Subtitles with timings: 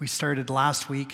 [0.00, 1.12] We started last week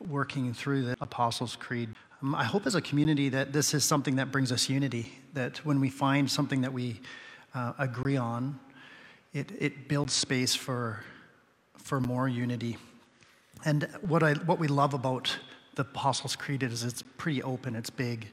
[0.00, 1.90] working through the Apostles' Creed.
[2.20, 5.64] Um, I hope as a community that this is something that brings us unity, that
[5.64, 7.00] when we find something that we
[7.54, 8.58] uh, agree on,
[9.32, 11.04] it, it builds space for,
[11.76, 12.78] for more unity.
[13.64, 15.38] And what, I, what we love about
[15.76, 18.26] the Apostles' Creed is it's pretty open, it's big,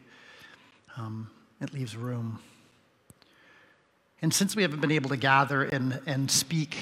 [0.97, 1.29] um,
[1.61, 2.39] it leaves room.
[4.23, 6.77] And since we haven't been able to gather and, and speak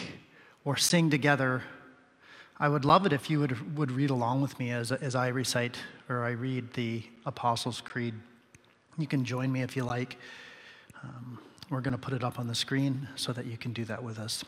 [0.64, 1.64] or sing together,
[2.62, 5.30] I would love it if you would, would read along with me as, as I
[5.30, 8.13] recite or I read the Apostles' Creed.
[8.99, 10.20] You can join me if you like.
[11.03, 11.39] Um,
[11.72, 14.03] we're going to put it up on the screen so that you can do that
[14.03, 14.45] with us.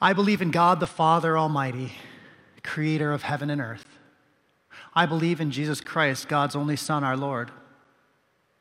[0.00, 1.92] I believe in God the Father Almighty,
[2.62, 3.98] creator of heaven and earth.
[4.94, 7.50] I believe in Jesus Christ, God's only Son, our Lord.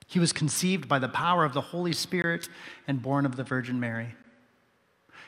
[0.06, 2.50] He was conceived by the power of the Holy Spirit
[2.90, 4.16] and born of the Virgin Mary.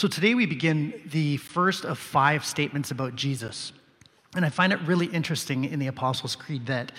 [0.00, 3.74] So today we begin the first of five statements about Jesus.
[4.34, 6.90] And I find it really interesting in the Apostles' Creed that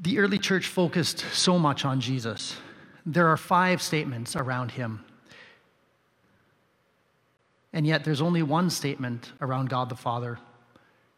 [0.00, 2.56] the early church focused so much on Jesus.
[3.04, 5.04] There are five statements around him.
[7.72, 10.38] And yet there's only one statement around God the Father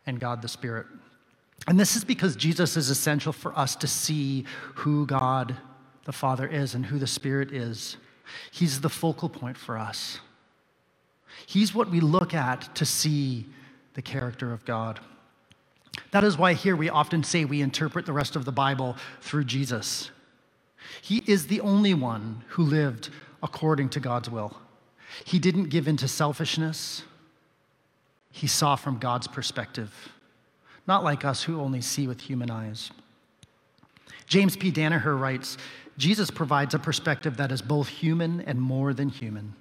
[0.06, 0.86] and God the Spirit.
[1.68, 5.54] And this is because Jesus is essential for us to see who God
[6.06, 7.98] the Father is and who the Spirit is.
[8.50, 10.18] He's the focal point for us.
[11.46, 13.46] He's what we look at to see
[13.94, 15.00] the character of God.
[16.10, 19.44] That is why here we often say we interpret the rest of the Bible through
[19.44, 20.10] Jesus.
[21.00, 23.10] He is the only one who lived
[23.42, 24.56] according to God's will.
[25.24, 27.02] He didn't give in to selfishness,
[28.30, 30.10] he saw from God's perspective,
[30.86, 32.90] not like us who only see with human eyes.
[34.26, 34.72] James P.
[34.72, 35.58] Danaher writes
[35.98, 39.54] Jesus provides a perspective that is both human and more than human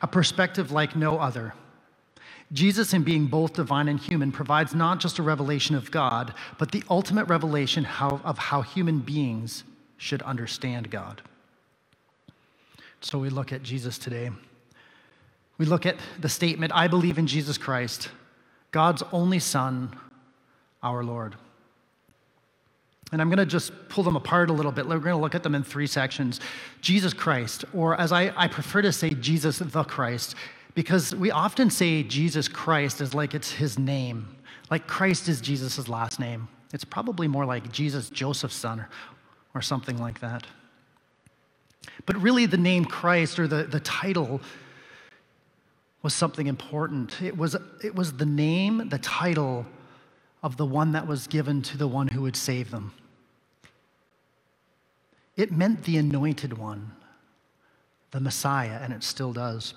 [0.00, 1.54] a perspective like no other.
[2.52, 6.70] Jesus, in being both divine and human, provides not just a revelation of God, but
[6.70, 9.64] the ultimate revelation how, of how human beings
[9.96, 11.22] should understand God.
[13.00, 14.30] So we look at Jesus today.
[15.58, 18.10] We look at the statement I believe in Jesus Christ,
[18.70, 19.96] God's only Son,
[20.82, 21.36] our Lord.
[23.12, 24.86] And I'm going to just pull them apart a little bit.
[24.86, 26.40] We're going to look at them in three sections
[26.80, 30.34] Jesus Christ, or as I, I prefer to say, Jesus the Christ,
[30.74, 34.36] because we often say Jesus Christ as like it's his name,
[34.70, 36.48] like Christ is Jesus' last name.
[36.72, 38.88] It's probably more like Jesus Joseph's son or,
[39.54, 40.46] or something like that.
[42.06, 44.40] But really, the name Christ or the, the title
[46.02, 47.20] was something important.
[47.20, 49.66] It was, it was the name, the title
[50.42, 52.92] of the one that was given to the one who would save them.
[55.36, 56.92] It meant the anointed one,
[58.10, 59.74] the Messiah, and it still does.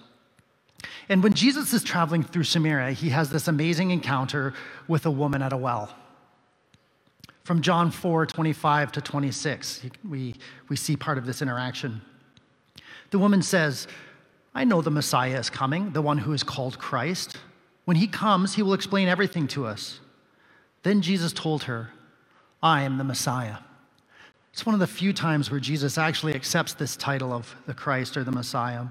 [1.07, 4.53] And when Jesus is traveling through Samaria, he has this amazing encounter
[4.88, 5.95] with a woman at a well.
[7.43, 10.35] From John 4 25 to 26, we,
[10.67, 12.01] we see part of this interaction.
[13.11, 13.87] The woman says,
[14.53, 17.37] I know the Messiah is coming, the one who is called Christ.
[17.85, 19.99] When he comes, he will explain everything to us.
[20.83, 21.91] Then Jesus told her,
[22.63, 23.57] I am the Messiah.
[24.55, 28.16] It's one of the few times where Jesus actually accepts this title of the Christ
[28.16, 28.85] or the Messiah.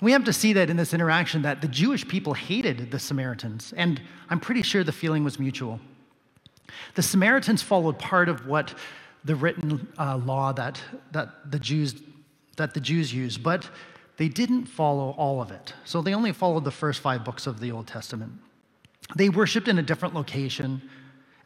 [0.00, 3.74] We have to see that in this interaction that the Jewish people hated the Samaritans,
[3.76, 4.00] and
[4.30, 5.80] I'm pretty sure the feeling was mutual.
[6.94, 8.72] The Samaritans followed part of what
[9.22, 10.80] the written uh, law that,
[11.12, 11.94] that, the Jews,
[12.56, 13.68] that the Jews used, but
[14.16, 15.74] they didn't follow all of it.
[15.84, 18.32] So they only followed the first five books of the Old Testament.
[19.14, 20.80] They worshiped in a different location,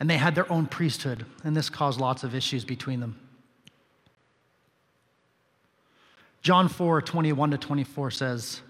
[0.00, 3.18] and they had their own priesthood, and this caused lots of issues between them.
[6.42, 8.60] John 4 21 to 24 says,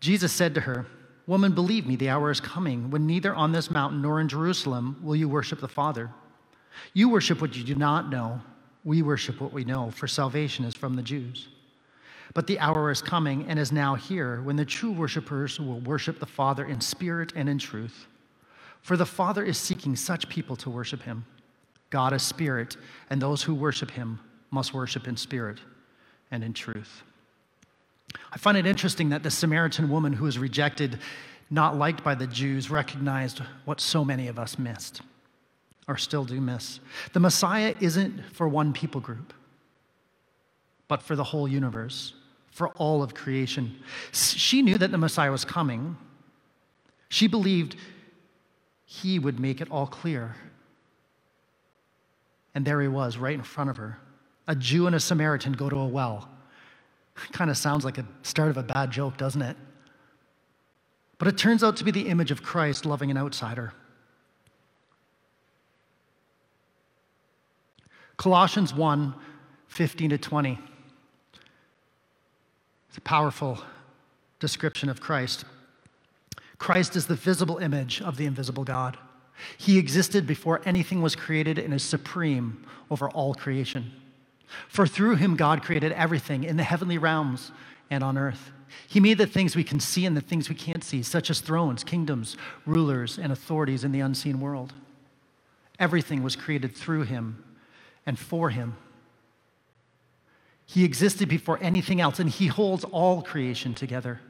[0.00, 0.86] Jesus said to her,
[1.26, 4.96] Woman, believe me, the hour is coming when neither on this mountain nor in Jerusalem
[5.02, 6.10] will you worship the Father.
[6.94, 8.40] You worship what you do not know.
[8.84, 11.48] We worship what we know, for salvation is from the Jews.
[12.34, 16.20] But the hour is coming and is now here when the true worshipers will worship
[16.20, 18.06] the Father in spirit and in truth.
[18.86, 21.24] For the Father is seeking such people to worship him.
[21.90, 22.76] God is spirit,
[23.10, 24.20] and those who worship him
[24.52, 25.58] must worship in spirit
[26.30, 27.02] and in truth.
[28.32, 31.00] I find it interesting that the Samaritan woman who was rejected
[31.50, 35.00] not liked by the Jews, recognized what so many of us missed
[35.88, 36.78] or still do miss.
[37.12, 39.34] The Messiah isn't for one people group,
[40.86, 42.14] but for the whole universe,
[42.52, 43.80] for all of creation.
[44.12, 45.96] She knew that the Messiah was coming.
[47.08, 47.74] She believed
[48.86, 50.36] he would make it all clear.
[52.54, 53.98] And there he was, right in front of her.
[54.46, 56.30] A Jew and a Samaritan go to a well.
[57.32, 59.56] Kind of sounds like a start of a bad joke, doesn't it?
[61.18, 63.72] But it turns out to be the image of Christ loving an outsider.
[68.16, 69.14] Colossians 1
[69.68, 70.58] 15 to 20.
[72.88, 73.58] It's a powerful
[74.38, 75.44] description of Christ.
[76.58, 78.96] Christ is the visible image of the invisible God.
[79.58, 83.92] He existed before anything was created and is supreme over all creation.
[84.68, 87.50] For through him, God created everything in the heavenly realms
[87.90, 88.52] and on earth.
[88.88, 91.40] He made the things we can see and the things we can't see, such as
[91.40, 94.72] thrones, kingdoms, rulers, and authorities in the unseen world.
[95.78, 97.44] Everything was created through him
[98.06, 98.76] and for him.
[100.64, 104.20] He existed before anything else, and he holds all creation together.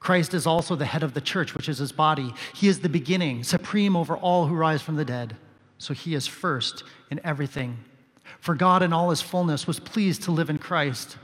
[0.00, 2.34] Christ is also the head of the church, which is his body.
[2.54, 5.36] He is the beginning, supreme over all who rise from the dead.
[5.78, 7.78] So he is first in everything.
[8.40, 11.18] For God, in all his fullness, was pleased to live in Christ.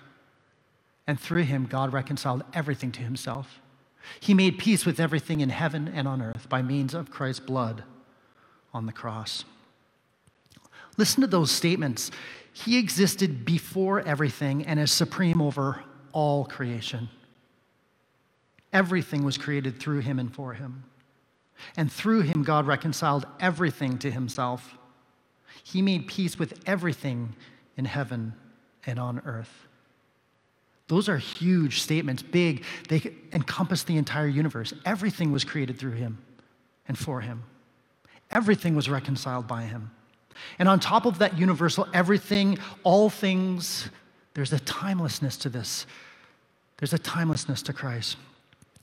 [1.07, 3.61] And through him, God reconciled everything to himself.
[4.21, 7.83] He made peace with everything in heaven and on earth by means of Christ's blood
[8.75, 9.45] on the cross.
[10.99, 12.11] Listen to those statements.
[12.53, 15.83] He existed before everything and is supreme over
[16.13, 17.09] all creation.
[18.77, 20.85] Everything was created through him and for him.
[21.79, 24.77] And through him, God reconciled everything to himself.
[25.65, 27.35] He made peace with everything
[27.79, 28.35] in heaven
[28.85, 29.67] and on earth.
[30.89, 32.65] Those are huge statements, big.
[32.91, 34.75] They encompass the entire universe.
[34.85, 36.19] Everything was created through him
[36.87, 37.45] and for him,
[38.31, 39.91] everything was reconciled by him.
[40.59, 43.89] And on top of that universal everything, all things,
[44.35, 45.87] there's a timelessness to this.
[46.77, 48.19] There's a timelessness to Christ.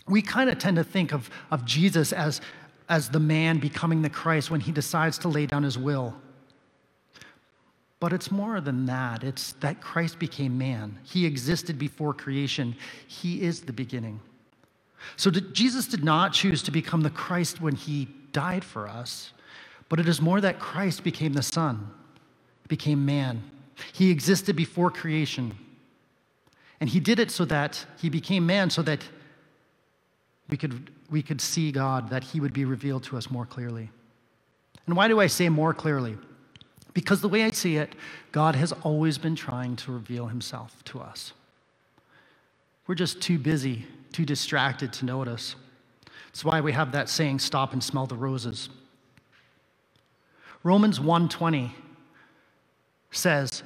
[0.08, 2.42] We kind of tend to think of, of Jesus as,
[2.90, 6.16] as the man becoming the Christ when he decides to lay down his will.
[8.00, 9.24] But it's more than that.
[9.24, 11.00] It's that Christ became man.
[11.04, 12.76] He existed before creation,
[13.08, 14.20] He is the beginning.
[15.16, 19.32] So did, Jesus did not choose to become the Christ when He died for us.
[19.88, 21.92] But it is more that Christ became the Son,
[22.68, 23.44] became man.
[23.94, 25.58] He existed before creation.
[26.80, 29.02] And he did it so that he became man, so that
[30.50, 33.90] we could, we could see God, that he would be revealed to us more clearly.
[34.86, 36.18] And why do I say more clearly?
[36.94, 37.96] Because the way I see it,
[38.32, 41.34] God has always been trying to reveal himself to us.
[42.86, 45.56] We're just too busy, too distracted to notice.
[46.28, 48.70] That's why we have that saying, stop and smell the roses.
[50.64, 51.72] Romans 1:20
[53.12, 53.64] says,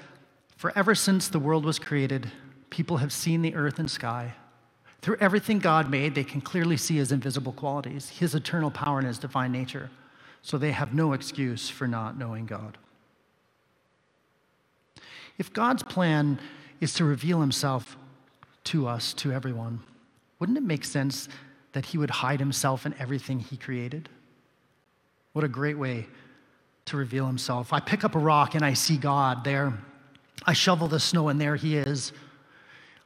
[0.56, 2.32] "For ever since the world was created,
[2.70, 4.36] people have seen the earth and sky.
[5.08, 9.08] Through everything God made, they can clearly see his invisible qualities, his eternal power and
[9.08, 9.90] his divine nature.
[10.42, 12.78] So they have no excuse for not knowing God."
[15.38, 16.42] If God's plan
[16.82, 17.96] is to reveal himself
[18.66, 19.80] to us, to everyone,
[20.40, 21.30] wouldn't it make sense
[21.72, 24.10] that he would hide himself in everything he created?
[25.32, 26.10] What a great way
[26.84, 27.72] to reveal himself.
[27.72, 29.72] I pick up a rock and I see God there.
[30.46, 32.12] I shovel the snow and there he is.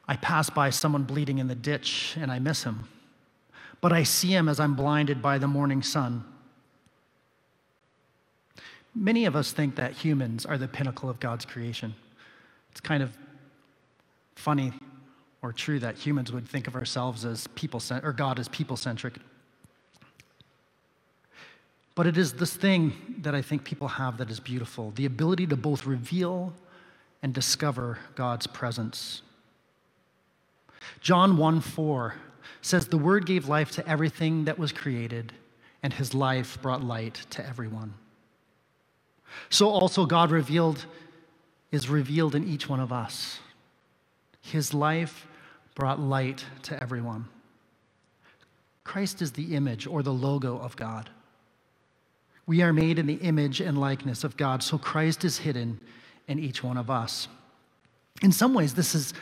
[0.08, 2.88] I pass by someone bleeding in the ditch and I miss him.
[3.80, 6.24] But I see him as I'm blinded by the morning sun.
[8.94, 11.94] Many of us think that humans are the pinnacle of God's creation.
[12.70, 13.16] It's kind of
[14.34, 14.72] funny
[15.40, 19.14] or true that humans would think of ourselves as people or God as people centric.
[21.94, 25.46] But it is this thing that I think people have that is beautiful the ability
[25.48, 26.52] to both reveal
[27.22, 29.22] and discover God's presence.
[31.02, 32.14] John 1 4
[32.60, 35.32] says, The Word gave life to everything that was created,
[35.82, 37.94] and his life brought light to everyone.
[39.50, 40.86] So also God revealed
[41.72, 43.40] is revealed in each one of us.
[44.42, 45.26] His life
[45.74, 47.28] brought light to everyone.
[48.84, 51.08] Christ is the image or the logo of God.
[52.46, 55.80] We are made in the image and likeness of God, so Christ is hidden
[56.28, 57.28] in each one of us.
[58.20, 59.14] In some ways, this is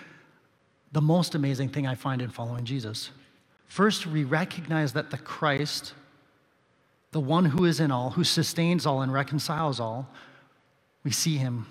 [0.92, 3.10] the most amazing thing I find in following Jesus.
[3.66, 5.94] First, we recognize that the Christ,
[7.12, 10.08] the one who is in all, who sustains all and reconciles all,
[11.04, 11.66] we see him.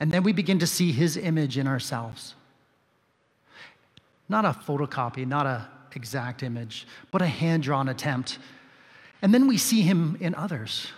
[0.00, 2.34] And then we begin to see his image in ourselves.
[4.28, 5.62] Not a photocopy, not an
[5.94, 8.38] exact image, but a hand drawn attempt.
[9.22, 10.88] And then we see him in others.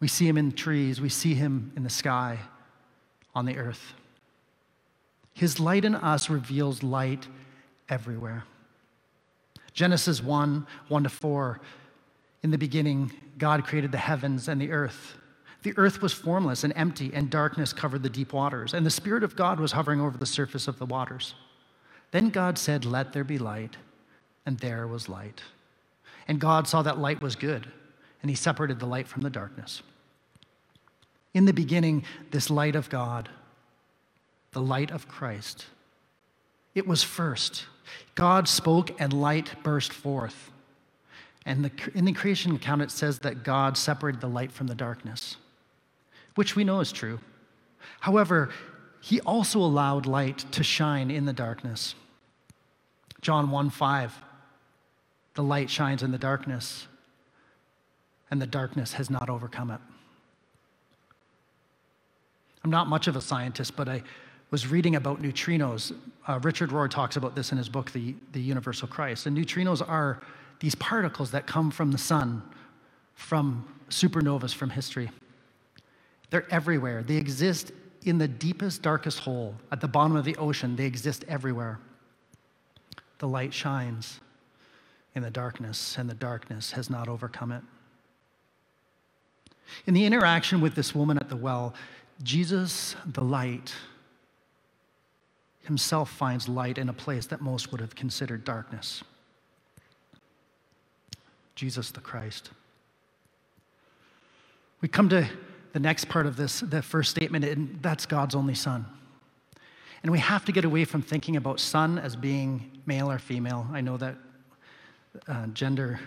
[0.00, 2.38] We see him in trees, we see him in the sky,
[3.34, 3.94] on the earth.
[5.32, 7.26] His light in us reveals light
[7.88, 8.44] everywhere.
[9.72, 11.60] Genesis 1 1 to 4.
[12.42, 15.14] In the beginning, God created the heavens and the earth.
[15.62, 19.22] The earth was formless and empty, and darkness covered the deep waters, and the Spirit
[19.22, 21.34] of God was hovering over the surface of the waters.
[22.10, 23.76] Then God said, Let there be light,
[24.44, 25.42] and there was light.
[26.26, 27.68] And God saw that light was good,
[28.20, 29.82] and he separated the light from the darkness.
[31.32, 33.28] In the beginning, this light of God,
[34.52, 35.66] the light of Christ,
[36.74, 37.66] it was first.
[38.14, 40.50] God spoke, and light burst forth.
[41.44, 44.74] And the, in the creation account, it says that God separated the light from the
[44.74, 45.36] darkness,
[46.34, 47.18] which we know is true.
[48.00, 48.50] However,
[49.00, 51.94] he also allowed light to shine in the darkness.
[53.20, 54.16] John 1 5,
[55.34, 56.86] the light shines in the darkness,
[58.30, 59.80] and the darkness has not overcome it.
[62.64, 64.02] I'm not much of a scientist, but I
[64.52, 65.96] was reading about neutrinos.
[66.28, 69.26] Uh, Richard Rohr talks about this in his book, The, the Universal Christ.
[69.26, 70.20] And neutrinos are
[70.60, 72.42] these particles that come from the sun,
[73.14, 75.10] from supernovas from history.
[76.30, 77.02] They're everywhere.
[77.02, 77.72] They exist
[78.04, 80.76] in the deepest, darkest hole, at the bottom of the ocean.
[80.76, 81.78] They exist everywhere.
[83.20, 84.20] The light shines
[85.14, 87.62] in the darkness, and the darkness has not overcome it.
[89.86, 91.72] In the interaction with this woman at the well,
[92.22, 93.72] Jesus, the light,
[95.64, 99.02] himself finds light in a place that most would have considered darkness.
[101.54, 102.50] Jesus the Christ.
[104.80, 105.28] We come to
[105.72, 108.84] the next part of this, the first statement, and that's God's only Son.
[110.02, 113.68] And we have to get away from thinking about son as being male or female.
[113.72, 114.16] I know that
[115.28, 116.00] uh, gender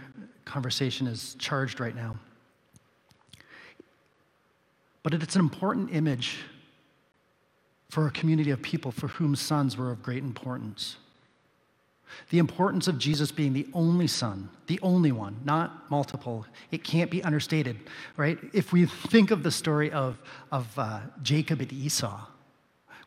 [0.44, 2.18] conversation is charged right now.
[5.02, 6.40] But it's an important image
[7.96, 10.98] for a community of people for whom sons were of great importance.
[12.30, 17.10] The importance of Jesus being the only son, the only one, not multiple, it can't
[17.10, 17.78] be understated,
[18.18, 18.38] right?
[18.52, 20.22] If we think of the story of,
[20.52, 22.20] of uh, Jacob and Esau,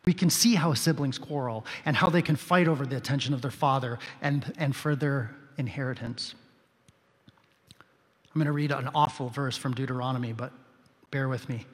[0.06, 3.42] we can see how siblings quarrel and how they can fight over the attention of
[3.42, 6.34] their father and, and for their inheritance.
[8.34, 10.50] I'm going to read an awful verse from Deuteronomy, but
[11.10, 11.66] bear with me.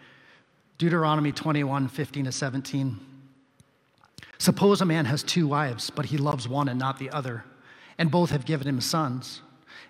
[0.85, 3.01] Deuteronomy 21 15 to 17.
[4.37, 7.43] Suppose a man has two wives, but he loves one and not the other,
[7.97, 9.41] and both have given him sons.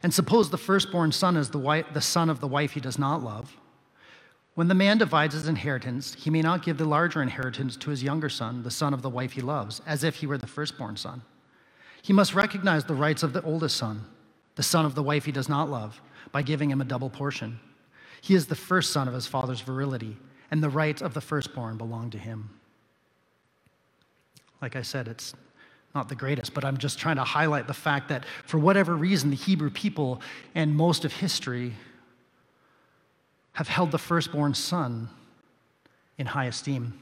[0.04, 2.96] And suppose the firstborn son is the, wife, the son of the wife he does
[2.96, 3.56] not love.
[4.54, 8.04] When the man divides his inheritance, he may not give the larger inheritance to his
[8.04, 10.96] younger son, the son of the wife he loves, as if he were the firstborn
[10.96, 11.22] son.
[12.02, 14.04] He must recognize the rights of the oldest son,
[14.54, 17.58] the son of the wife he does not love, by giving him a double portion.
[18.20, 20.16] He is the first son of his father's virility,
[20.50, 22.50] and the rights of the firstborn belong to him.
[24.60, 25.34] Like I said, it's
[25.94, 29.30] not the greatest, but I'm just trying to highlight the fact that for whatever reason,
[29.30, 30.20] the Hebrew people
[30.54, 31.74] and most of history
[33.52, 35.08] have held the firstborn son
[36.18, 36.98] in high esteem.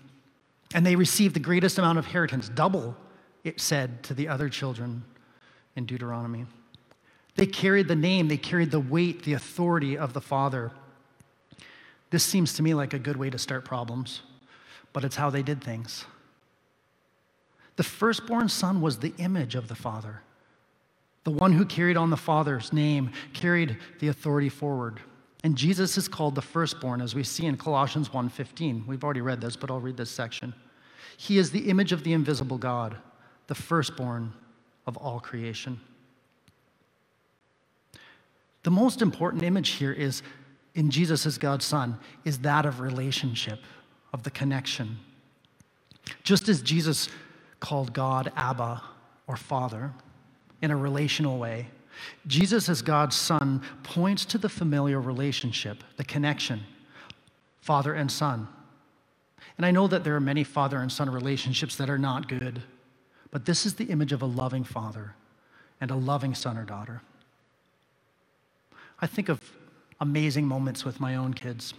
[0.74, 2.96] And they received the greatest amount of inheritance, double,
[3.44, 5.04] it said to the other children
[5.76, 6.46] in Deuteronomy.
[7.34, 10.70] They carried the name, they carried the weight, the authority of the Father.
[12.12, 14.20] This seems to me like a good way to start problems,
[14.92, 16.04] but it's how they did things.
[17.76, 20.20] The firstborn son was the image of the Father.
[21.24, 25.00] The one who carried on the Father's name carried the authority forward.
[25.42, 28.86] And Jesus is called the firstborn, as we see in Colossians 1:15.
[28.86, 30.52] We've already read this, but I'll read this section.
[31.16, 32.98] He is the image of the invisible God,
[33.46, 34.34] the firstborn
[34.86, 35.80] of all creation.
[38.64, 40.22] The most important image here is
[40.74, 43.60] in Jesus as God's Son, is that of relationship,
[44.12, 44.98] of the connection.
[46.22, 47.08] Just as Jesus
[47.60, 48.82] called God Abba
[49.26, 49.92] or Father
[50.60, 51.68] in a relational way,
[52.26, 56.62] Jesus, as God's Son, points to the familiar relationship, the connection,
[57.60, 58.48] father and son.
[59.56, 62.62] And I know that there are many father and son relationships that are not good,
[63.30, 65.14] but this is the image of a loving father
[65.80, 67.02] and a loving son or daughter.
[69.00, 69.40] I think of
[70.02, 71.74] amazing moments with my own kids.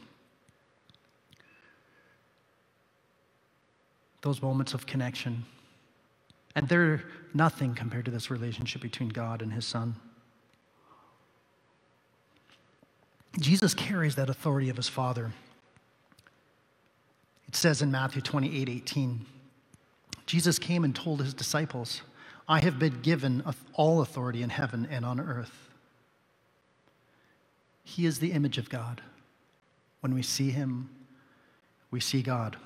[4.21, 5.43] Those moments of connection.
[6.55, 7.03] And they're
[7.33, 9.95] nothing compared to this relationship between God and his son.
[13.41, 15.31] Jesus carries that authority of his Father.
[17.49, 19.25] It says in Matthew 28 18,
[20.25, 22.03] Jesus came and told his disciples,
[22.47, 25.72] I have been given all authority in heaven and on earth.
[27.83, 29.01] He is the image of God.
[30.01, 30.89] When we see him,
[31.91, 32.57] we see God.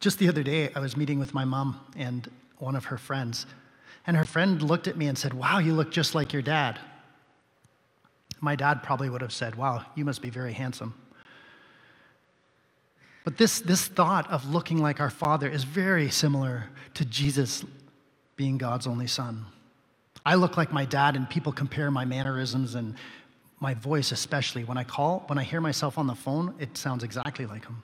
[0.00, 3.46] Just the other day, I was meeting with my mom and one of her friends,
[4.06, 6.78] and her friend looked at me and said, Wow, you look just like your dad.
[8.40, 10.94] My dad probably would have said, Wow, you must be very handsome.
[13.24, 17.64] But this, this thought of looking like our Father is very similar to Jesus
[18.36, 19.46] being God's only Son.
[20.24, 22.94] I look like my dad, and people compare my mannerisms and
[23.60, 24.64] my voice, especially.
[24.64, 27.82] When I call, when I hear myself on the phone, it sounds exactly like him.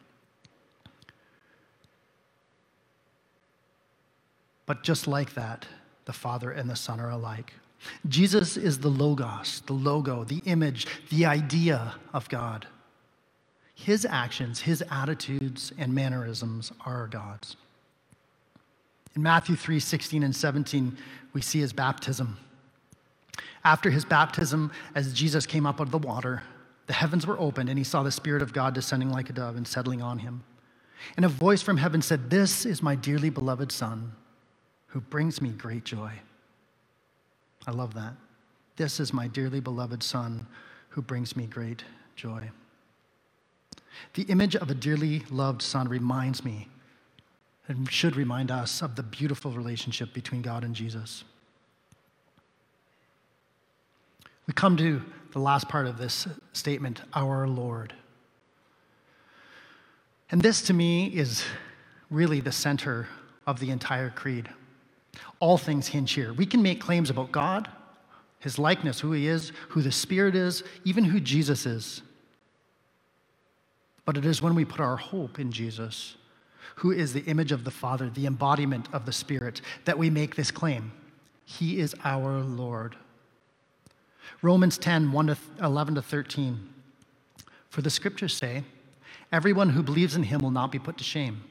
[4.66, 5.66] But just like that,
[6.04, 7.52] the Father and the Son are alike.
[8.08, 12.66] Jesus is the Logos, the logo, the image, the idea of God.
[13.74, 17.56] His actions, his attitudes, and mannerisms are God's.
[19.16, 20.96] In Matthew 3 16 and 17,
[21.32, 22.38] we see his baptism.
[23.64, 26.42] After his baptism, as Jesus came up out of the water,
[26.86, 29.56] the heavens were opened, and he saw the Spirit of God descending like a dove
[29.56, 30.42] and settling on him.
[31.16, 34.12] And a voice from heaven said, This is my dearly beloved Son,
[34.88, 36.12] who brings me great joy.
[37.66, 38.14] I love that.
[38.76, 40.46] This is my dearly beloved Son,
[40.90, 41.84] who brings me great
[42.16, 42.50] joy.
[44.14, 46.68] The image of a dearly loved son reminds me
[47.68, 51.24] and should remind us of the beautiful relationship between God and Jesus.
[54.46, 57.94] We come to the last part of this statement, our Lord.
[60.30, 61.44] And this to me is
[62.10, 63.08] really the center
[63.46, 64.48] of the entire creed.
[65.40, 66.32] All things hinge here.
[66.32, 67.68] We can make claims about God,
[68.38, 72.02] his likeness, who he is, who the Spirit is, even who Jesus is.
[74.04, 76.16] But it is when we put our hope in Jesus,
[76.76, 80.34] who is the image of the Father, the embodiment of the Spirit, that we make
[80.34, 80.92] this claim.
[81.44, 82.96] He is our Lord.
[84.42, 86.68] Romans 10 1 to 11 to 13.
[87.70, 88.64] For the scriptures say,
[89.30, 91.42] Everyone who believes in him will not be put to shame.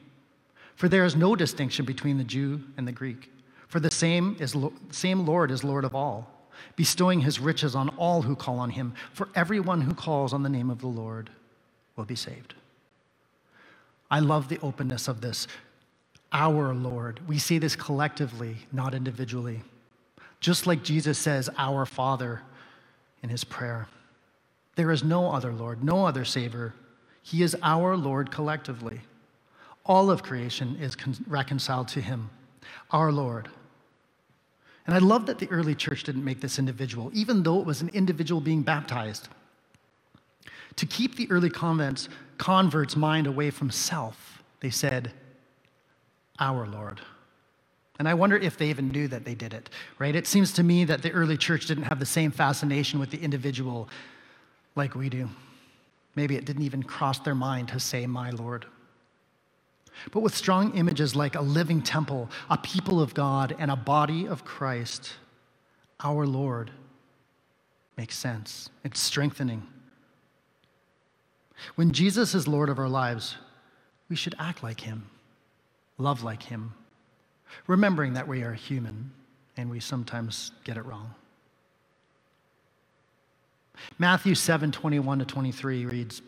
[0.76, 3.30] For there is no distinction between the Jew and the Greek.
[3.66, 4.54] For the same, is,
[4.90, 6.30] same Lord is Lord of all,
[6.76, 8.94] bestowing his riches on all who call on him.
[9.12, 11.30] For everyone who calls on the name of the Lord
[11.96, 12.54] will be saved.
[14.10, 15.48] I love the openness of this.
[16.32, 17.20] Our Lord.
[17.26, 19.62] We see this collectively, not individually.
[20.40, 22.42] Just like Jesus says, Our Father
[23.22, 23.88] in his prayer.
[24.76, 26.74] There is no other Lord, no other Savior.
[27.22, 29.00] He is our Lord collectively.
[29.84, 32.30] All of creation is con- reconciled to him,
[32.90, 33.48] our Lord.
[34.86, 37.82] And I love that the early church didn't make this individual, even though it was
[37.82, 39.28] an individual being baptized.
[40.76, 42.08] To keep the early convents,
[42.38, 45.12] converts' mind away from self, they said,
[46.38, 47.00] Our Lord.
[48.02, 50.16] And I wonder if they even knew that they did it, right?
[50.16, 53.22] It seems to me that the early church didn't have the same fascination with the
[53.22, 53.88] individual
[54.74, 55.28] like we do.
[56.16, 58.66] Maybe it didn't even cross their mind to say, My Lord.
[60.10, 64.26] But with strong images like a living temple, a people of God, and a body
[64.26, 65.12] of Christ,
[66.00, 66.72] our Lord
[67.96, 68.68] makes sense.
[68.82, 69.64] It's strengthening.
[71.76, 73.36] When Jesus is Lord of our lives,
[74.08, 75.08] we should act like Him,
[75.98, 76.74] love like Him,
[77.66, 79.10] remembering that we are human
[79.56, 81.14] and we sometimes get it wrong.
[83.98, 86.22] Matthew 7 21 to 23 reads,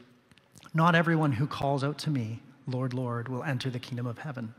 [0.72, 4.54] Not everyone who calls out to me, Lord, Lord, will enter the kingdom of heaven.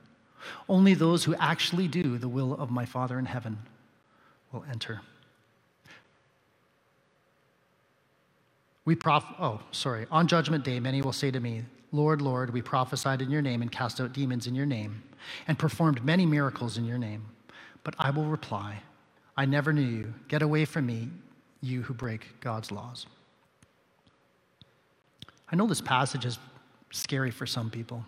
[0.69, 3.57] Only those who actually do the will of my Father in heaven
[4.51, 5.01] will enter.
[8.85, 10.05] We prof- oh, sorry.
[10.11, 13.61] On judgment day, many will say to me, Lord, Lord, we prophesied in your name
[13.61, 15.03] and cast out demons in your name
[15.47, 17.25] and performed many miracles in your name.
[17.83, 18.81] But I will reply,
[19.37, 20.13] I never knew you.
[20.27, 21.09] Get away from me,
[21.61, 23.05] you who break God's laws.
[25.51, 26.39] I know this passage is
[26.91, 28.03] scary for some people.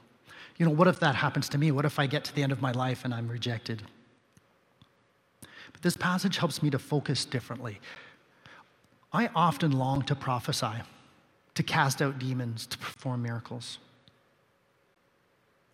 [0.58, 1.72] You know, what if that happens to me?
[1.72, 3.84] What if I get to the end of my life and I'm rejected?
[5.72, 7.80] But this passage helps me to focus differently.
[9.14, 10.82] I often long to prophesy,
[11.58, 13.80] to cast out demons, to perform miracles.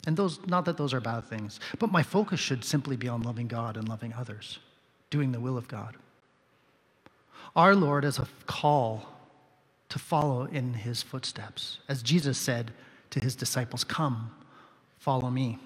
[0.07, 3.21] And those, not that those are bad things, but my focus should simply be on
[3.21, 4.59] loving God and loving others,
[5.09, 5.97] doing the will of God.
[7.53, 9.05] Our Lord is a call
[9.89, 11.79] to follow in his footsteps.
[11.89, 12.71] As Jesus said
[13.09, 14.31] to his disciples, Come,
[14.99, 15.59] follow me.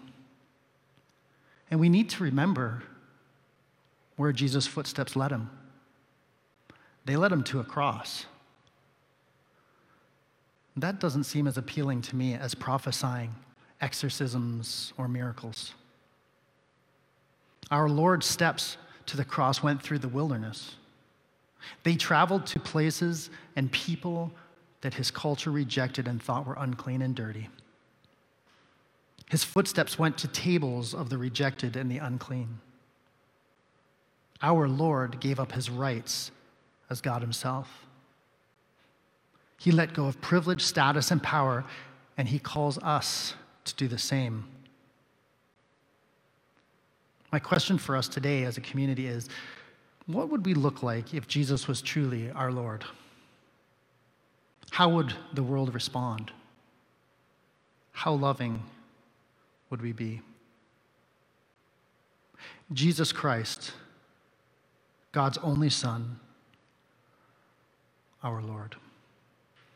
[1.70, 2.82] And we need to remember
[4.16, 5.52] where Jesus' footsteps led him.
[7.06, 8.26] They led him to a cross.
[10.78, 13.34] That doesn't seem as appealing to me as prophesying
[13.82, 15.74] exorcisms or miracles.
[17.72, 20.76] Our Lord's steps to the cross went through the wilderness.
[21.84, 24.32] They traveled to places and people
[24.82, 27.50] that his culture rejected and thought were unclean and dirty.
[29.30, 32.60] His footsteps went to tables of the rejected and the unclean.
[34.44, 36.32] Our Lord gave up his rights
[36.90, 37.87] as God himself.
[39.60, 41.66] He let go of privilege, status, and power,
[42.18, 43.34] and he calls us
[43.66, 44.46] to do the same.
[47.32, 49.30] My question for us today as a community is
[50.06, 52.86] what would we look like if Jesus was truly our Lord?
[54.72, 56.32] How would the world respond?
[57.92, 58.64] How loving
[59.70, 60.22] would we be?
[62.72, 63.72] Jesus Christ,
[65.12, 66.20] God's only Son,
[68.24, 68.76] our Lord.